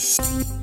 [0.00, 0.59] Bye.